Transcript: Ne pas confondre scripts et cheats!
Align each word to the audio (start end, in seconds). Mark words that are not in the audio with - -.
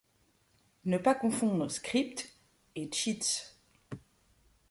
Ne 0.85 0.97
pas 0.97 1.13
confondre 1.13 1.69
scripts 1.69 2.33
et 2.75 2.89
cheats! 2.91 3.55